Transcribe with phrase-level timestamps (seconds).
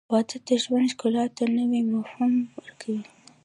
[0.11, 3.01] •واده د ژوند ښکلا ته نوی مفهوم ورکوي.